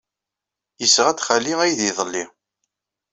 Yesɣa-d 0.81 1.19
xali 1.27 1.53
aydi 1.63 1.87
iḍelli. 1.89 2.23